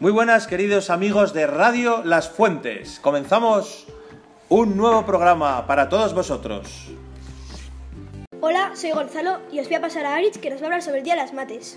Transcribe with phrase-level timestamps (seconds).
[0.00, 2.98] Muy buenas queridos amigos de Radio Las Fuentes.
[3.00, 3.84] Comenzamos
[4.48, 6.86] un nuevo programa para todos vosotros.
[8.40, 10.82] Hola, soy Gonzalo y os voy a pasar a Aritz que nos va a hablar
[10.82, 11.76] sobre el Día de las Mates.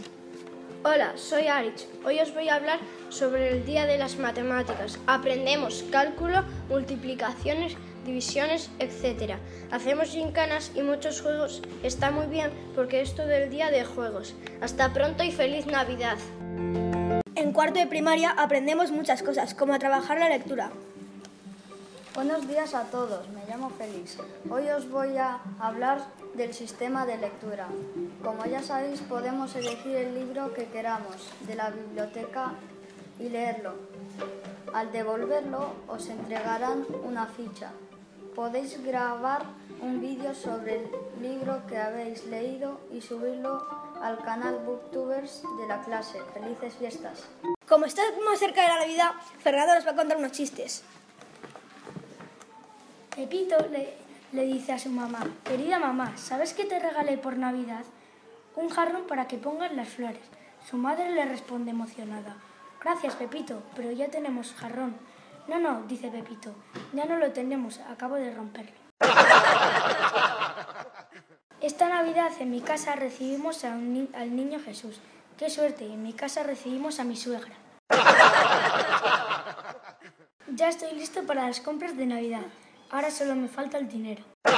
[0.86, 1.86] Hola, soy Aritz.
[2.06, 2.80] Hoy os voy a hablar
[3.10, 5.00] sobre el Día de las Matemáticas.
[5.06, 9.34] Aprendemos cálculo, multiplicaciones, divisiones, etc.
[9.70, 11.62] Hacemos gincanas y muchos juegos.
[11.84, 14.34] Está muy bien porque es todo el día de juegos.
[14.62, 16.18] Hasta pronto y feliz Navidad.
[17.36, 20.70] En cuarto de primaria aprendemos muchas cosas, como a trabajar la lectura.
[22.14, 24.18] Buenos días a todos, me llamo Félix.
[24.52, 27.68] Hoy os voy a hablar del sistema de lectura.
[28.24, 32.54] Como ya sabéis, podemos elegir el libro que queramos de la biblioteca
[33.20, 33.74] y leerlo.
[34.72, 37.72] Al devolverlo os entregarán una ficha.
[38.36, 39.46] Podéis grabar
[39.80, 40.90] un vídeo sobre el
[41.22, 43.64] libro que habéis leído y subirlo
[44.02, 46.20] al canal Booktubers de la clase.
[46.34, 47.30] Felices fiestas.
[47.70, 50.84] Como estamos cerca de la Navidad, Fernando nos va a contar unos chistes.
[53.16, 53.94] Pepito le,
[54.32, 57.86] le dice a su mamá, querida mamá, ¿sabes qué te regalé por Navidad?
[58.56, 60.24] Un jarrón para que pongas las flores.
[60.68, 62.36] Su madre le responde emocionada,
[62.82, 64.96] gracias Pepito, pero ya tenemos jarrón.
[65.48, 66.56] No, no, dice Pepito,
[66.94, 68.72] ya no lo tenemos, acabo de romperlo.
[71.62, 75.00] Esta Navidad en mi casa recibimos al niño Jesús.
[75.38, 77.56] Qué suerte, en mi casa recibimos a mi suegra.
[80.56, 82.46] Ya estoy listo para las compras de Navidad.
[82.92, 84.24] Ahora solo me falta el dinero.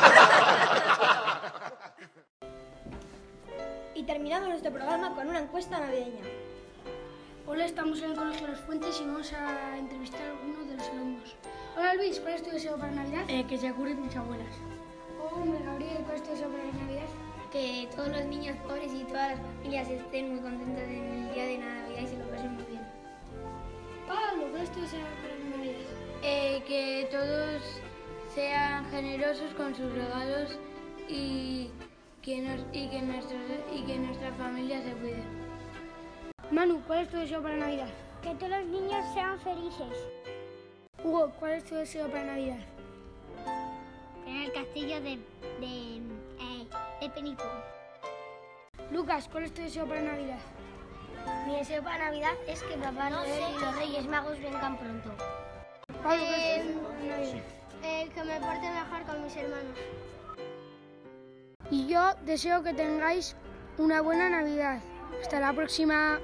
[3.95, 6.19] Y terminamos nuestro programa con una encuesta navideña.
[7.48, 10.90] Hola, estamos en el Colegio Las Fuentes y vamos a entrevistar a algunos de los
[10.90, 11.36] alumnos.
[11.78, 13.24] Hola Luis, ¿cuál es tu deseo para Navidad?
[13.28, 14.50] Eh, que se acuerden mis abuelas.
[15.20, 17.06] Hola Gabriel, ¿cuál es tu deseo para Navidad?
[17.52, 21.46] Que todos los niños pobres y todas las familias estén muy contentos en el día
[21.46, 22.82] de Navidad y se lo pasen muy bien.
[24.08, 25.75] Pablo, ¿cuál es tu deseo para Navidad?
[26.24, 27.62] Eh, que todos
[28.34, 30.58] sean generosos con sus regalos
[31.08, 31.69] y
[32.24, 33.40] que, nos, y, que nuestros,
[33.72, 35.46] y que nuestra familia se cuide.
[36.51, 37.88] Manu, ¿cuál es tu deseo para Navidad?
[38.22, 39.97] Que todos los niños sean felices.
[41.03, 42.59] Hugo, ¿cuál es tu deseo para Navidad?
[44.23, 45.19] Tener el castillo de,
[45.59, 46.67] de, eh,
[47.01, 47.44] de Penipo.
[48.91, 50.38] Lucas, ¿cuál es tu deseo para Navidad?
[51.47, 55.09] Mi deseo para Navidad es que Papá Noel y los Reyes Magos vengan pronto.
[56.03, 57.44] Pablo, ¿cuál es tu deseo para Navidad?
[57.83, 59.77] Eh, que me porte mejor con mis hermanos.
[61.72, 63.35] Y yo deseo que tengáis
[63.79, 64.79] una buena Navidad.
[65.22, 66.19] Hasta la próxima.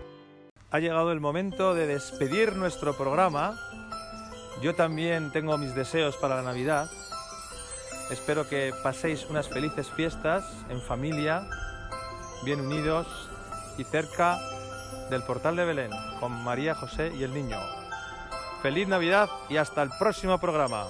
[0.74, 3.58] Ha llegado el momento de despedir nuestro programa.
[4.62, 6.90] Yo también tengo mis deseos para la Navidad.
[8.10, 11.46] Espero que paséis unas felices fiestas en familia,
[12.46, 13.06] bien unidos
[13.78, 14.40] y cerca
[15.10, 17.58] del portal de Belén con María José y el niño.
[18.62, 20.86] Feliz Navidad y hasta el próximo programa.